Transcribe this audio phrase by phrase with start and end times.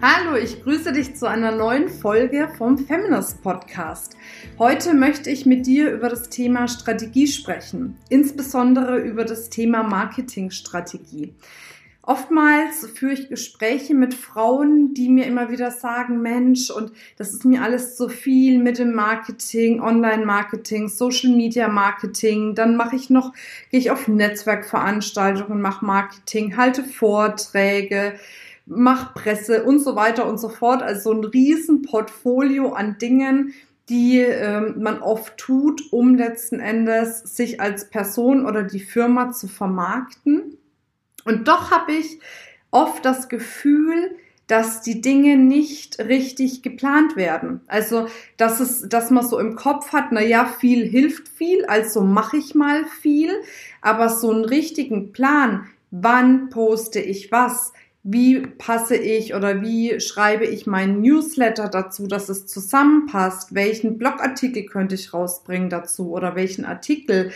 [0.00, 4.16] Hallo, ich grüße dich zu einer neuen Folge vom Feminist Podcast.
[4.56, 11.34] Heute möchte ich mit dir über das Thema Strategie sprechen, insbesondere über das Thema Marketingstrategie.
[12.02, 17.44] Oftmals führe ich Gespräche mit Frauen, die mir immer wieder sagen, Mensch, und das ist
[17.44, 22.54] mir alles so viel mit dem Marketing, Online-Marketing, Social-Media-Marketing.
[22.54, 23.32] Dann mache ich noch,
[23.72, 28.14] gehe ich auf Netzwerkveranstaltungen, mache Marketing, halte Vorträge,
[28.68, 30.82] mach Presse und so weiter und so fort.
[30.82, 33.54] Also so ein riesen Portfolio an Dingen,
[33.88, 39.48] die ähm, man oft tut, um letzten Endes sich als Person oder die Firma zu
[39.48, 40.58] vermarkten.
[41.24, 42.20] Und doch habe ich
[42.70, 47.60] oft das Gefühl, dass die Dinge nicht richtig geplant werden.
[47.66, 52.00] Also, dass es, dass man so im Kopf hat, na ja, viel hilft viel, also
[52.00, 53.30] mache ich mal viel,
[53.82, 60.46] aber so einen richtigen Plan, wann poste ich was, wie passe ich oder wie schreibe
[60.46, 66.64] ich meinen Newsletter dazu, dass es zusammenpasst, welchen Blogartikel könnte ich rausbringen dazu oder welchen
[66.64, 67.32] Artikel,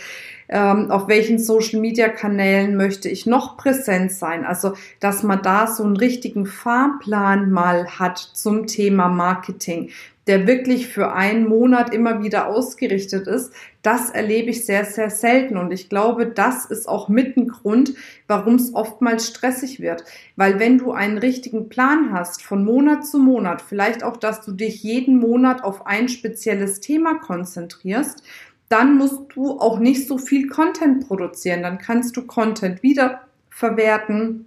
[0.49, 4.45] ähm, auf welchen Social-Media-Kanälen möchte ich noch präsent sein.
[4.45, 9.89] Also, dass man da so einen richtigen Fahrplan mal hat zum Thema Marketing
[10.27, 15.57] der wirklich für einen Monat immer wieder ausgerichtet ist, das erlebe ich sehr, sehr selten.
[15.57, 17.93] Und ich glaube, das ist auch mit ein Grund,
[18.27, 20.05] warum es oftmals stressig wird.
[20.37, 24.53] Weil wenn du einen richtigen Plan hast, von Monat zu Monat, vielleicht auch, dass du
[24.53, 28.23] dich jeden Monat auf ein spezielles Thema konzentrierst,
[28.69, 31.63] dann musst du auch nicht so viel Content produzieren.
[31.63, 34.45] Dann kannst du Content wieder verwerten.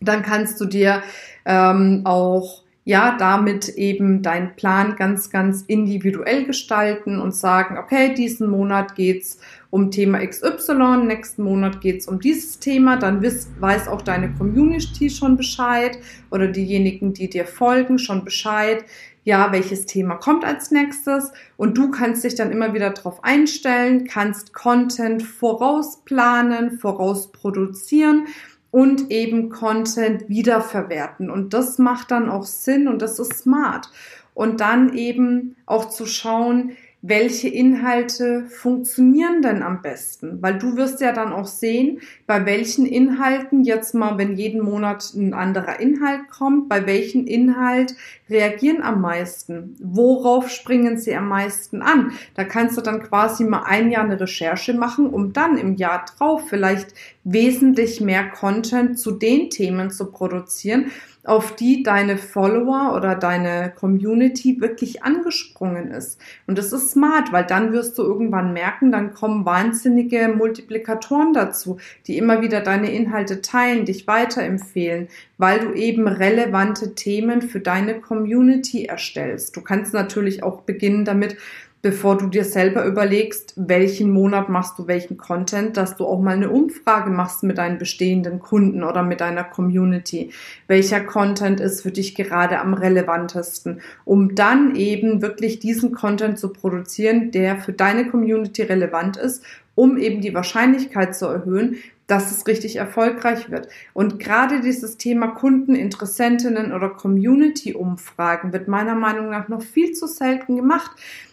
[0.00, 1.02] Dann kannst du dir
[1.46, 8.50] ähm, auch ja, damit eben deinen Plan ganz, ganz individuell gestalten und sagen, okay, diesen
[8.50, 9.38] Monat geht's
[9.70, 15.08] um Thema XY, nächsten Monat geht's um dieses Thema, dann wiss, weiß auch deine Community
[15.08, 15.98] schon Bescheid
[16.30, 18.84] oder diejenigen, die dir folgen, schon Bescheid,
[19.24, 21.32] ja, welches Thema kommt als nächstes.
[21.56, 28.26] Und du kannst dich dann immer wieder darauf einstellen, kannst Content vorausplanen, vorausproduzieren
[28.74, 31.30] und eben Content wiederverwerten.
[31.30, 33.88] Und das macht dann auch Sinn und das ist smart.
[34.34, 40.42] Und dann eben auch zu schauen, welche Inhalte funktionieren denn am besten?
[40.42, 45.12] Weil du wirst ja dann auch sehen, bei welchen Inhalten jetzt mal, wenn jeden Monat
[45.14, 47.94] ein anderer Inhalt kommt, bei welchen Inhalt
[48.30, 49.76] reagieren am meisten?
[49.80, 52.12] Worauf springen sie am meisten an?
[52.34, 56.04] Da kannst du dann quasi mal ein Jahr eine Recherche machen, um dann im Jahr
[56.16, 60.90] drauf vielleicht wesentlich mehr Content zu den Themen zu produzieren,
[61.24, 66.20] auf die deine Follower oder deine Community wirklich angesprungen ist.
[66.46, 71.78] Und das ist smart, weil dann wirst du irgendwann merken, dann kommen wahnsinnige Multiplikatoren dazu,
[72.06, 75.08] die immer wieder deine Inhalte teilen, dich weiterempfehlen,
[75.38, 79.56] weil du eben relevante Themen für deine Community erstellst.
[79.56, 81.36] Du kannst natürlich auch beginnen damit,
[81.84, 86.34] bevor du dir selber überlegst, welchen Monat machst du welchen Content, dass du auch mal
[86.34, 90.30] eine Umfrage machst mit deinen bestehenden Kunden oder mit deiner Community.
[90.66, 96.54] Welcher Content ist für dich gerade am relevantesten, um dann eben wirklich diesen Content zu
[96.54, 101.76] produzieren, der für deine Community relevant ist, um eben die Wahrscheinlichkeit zu erhöhen,
[102.06, 103.68] dass es richtig erfolgreich wird.
[103.92, 110.06] Und gerade dieses Thema Kunden, Interessentinnen oder Community-Umfragen wird meiner Meinung nach noch viel zu
[110.06, 110.90] selten gemacht.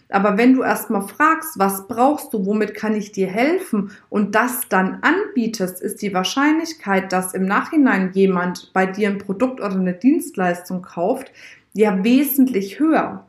[0.09, 4.67] Aber wenn du erstmal fragst, was brauchst du, womit kann ich dir helfen und das
[4.67, 9.93] dann anbietest, ist die Wahrscheinlichkeit, dass im Nachhinein jemand bei dir ein Produkt oder eine
[9.93, 11.31] Dienstleistung kauft,
[11.73, 13.25] ja wesentlich höher.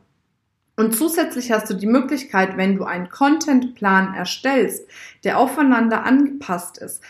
[0.75, 4.87] Und zusätzlich hast du die Möglichkeit, wenn du einen Contentplan erstellst,
[5.23, 7.01] der aufeinander angepasst ist,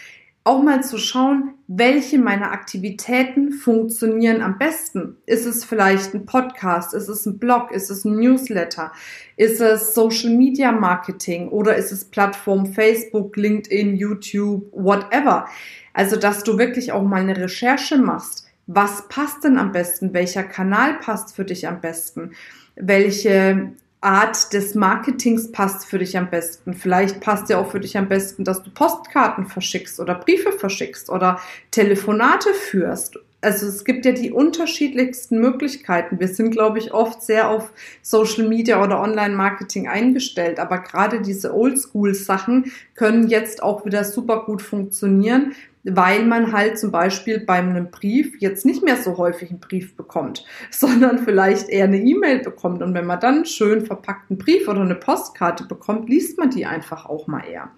[0.46, 5.16] auch mal zu schauen, welche meiner Aktivitäten funktionieren am besten.
[5.26, 6.94] Ist es vielleicht ein Podcast?
[6.94, 7.72] Ist es ein Blog?
[7.72, 8.92] Ist es ein Newsletter?
[9.38, 11.48] Ist es Social Media Marketing?
[11.48, 15.48] Oder ist es Plattform Facebook, LinkedIn, YouTube, whatever?
[15.94, 18.46] Also, dass du wirklich auch mal eine Recherche machst.
[18.68, 20.14] Was passt denn am besten?
[20.14, 22.32] Welcher Kanal passt für dich am besten?
[22.76, 23.74] Welche
[24.04, 26.74] Art des Marketings passt für dich am besten.
[26.74, 31.10] Vielleicht passt ja auch für dich am besten, dass du Postkarten verschickst oder Briefe verschickst
[31.10, 31.40] oder
[31.72, 33.18] Telefonate führst.
[33.42, 36.20] also es gibt ja die unterschiedlichsten Möglichkeiten.
[36.20, 37.72] Wir sind, glaube ich, oft sehr auf
[38.02, 44.62] Social Media oder Online-Marketing eingestellt, aber gerade diese Oldschool-Sachen können jetzt auch wieder super gut
[44.62, 49.60] funktionieren, weil man halt zum Beispiel bei einem Brief jetzt nicht mehr so häufig einen
[49.60, 52.82] Brief bekommt, sondern vielleicht eher eine E-Mail bekommt.
[52.82, 56.66] Und wenn man dann einen schön verpackten Brief oder eine Postkarte bekommt, liest man die
[56.66, 57.72] einfach auch mal eher.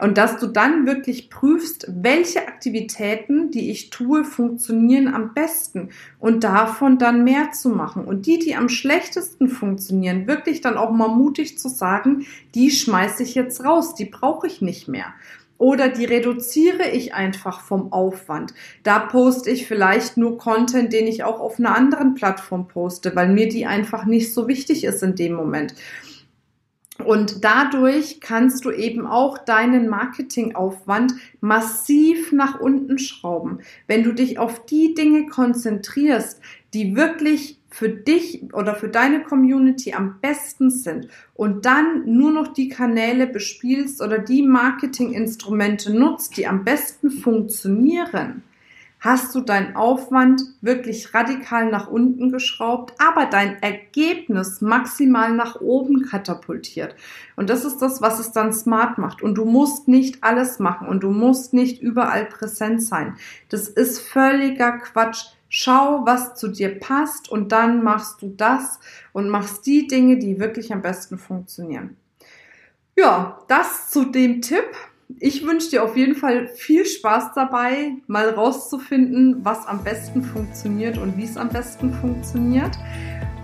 [0.00, 6.44] Und dass du dann wirklich prüfst, welche Aktivitäten, die ich tue, funktionieren am besten und
[6.44, 8.04] davon dann mehr zu machen.
[8.04, 13.22] Und die, die am schlechtesten funktionieren, wirklich dann auch mal mutig zu sagen, die schmeiße
[13.22, 15.14] ich jetzt raus, die brauche ich nicht mehr.
[15.58, 18.52] Oder die reduziere ich einfach vom Aufwand.
[18.82, 23.28] Da poste ich vielleicht nur Content, den ich auch auf einer anderen Plattform poste, weil
[23.28, 25.74] mir die einfach nicht so wichtig ist in dem Moment.
[27.04, 33.60] Und dadurch kannst du eben auch deinen Marketingaufwand massiv nach unten schrauben.
[33.86, 36.40] Wenn du dich auf die Dinge konzentrierst,
[36.72, 42.52] die wirklich für dich oder für deine Community am besten sind und dann nur noch
[42.52, 48.42] die Kanäle bespielst oder die Marketinginstrumente nutzt, die am besten funktionieren,
[49.00, 56.02] hast du deinen Aufwand wirklich radikal nach unten geschraubt, aber dein Ergebnis maximal nach oben
[56.02, 56.96] katapultiert.
[57.36, 59.22] Und das ist das, was es dann smart macht.
[59.22, 63.16] Und du musst nicht alles machen und du musst nicht überall präsent sein.
[63.48, 65.35] Das ist völliger Quatsch.
[65.48, 68.80] Schau, was zu dir passt und dann machst du das
[69.12, 71.96] und machst die Dinge, die wirklich am besten funktionieren.
[72.96, 74.64] Ja, das zu dem Tipp.
[75.20, 80.98] Ich wünsche dir auf jeden Fall viel Spaß dabei, mal rauszufinden, was am besten funktioniert
[80.98, 82.76] und wie es am besten funktioniert.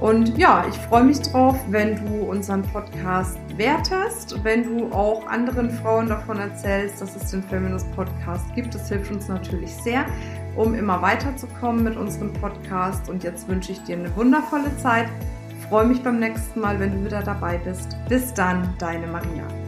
[0.01, 5.71] Und ja, ich freue mich drauf, wenn du unseren Podcast wertest, wenn du auch anderen
[5.71, 8.75] Frauen davon erzählst, dass es den Feminist Podcast gibt.
[8.75, 10.05] Das hilft uns natürlich sehr,
[10.57, 13.09] um immer weiterzukommen mit unserem Podcast.
[13.09, 15.09] Und jetzt wünsche ich dir eine wundervolle Zeit.
[15.59, 17.97] Ich freue mich beim nächsten Mal, wenn du wieder dabei bist.
[18.09, 19.62] Bis dann, deine Maria.